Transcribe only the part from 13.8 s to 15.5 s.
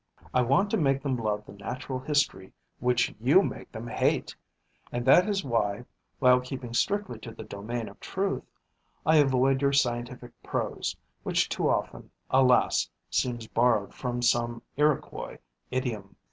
from some Iroquois